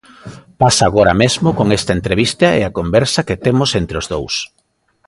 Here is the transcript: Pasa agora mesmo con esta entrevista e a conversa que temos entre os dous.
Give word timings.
Pasa 0.61 0.83
agora 0.87 1.13
mesmo 1.23 1.49
con 1.57 1.67
esta 1.77 1.91
entrevista 1.97 2.47
e 2.59 2.61
a 2.63 2.73
conversa 2.79 3.25
que 3.27 3.39
temos 3.45 3.69
entre 3.81 3.95
os 4.01 4.07
dous. 4.13 4.35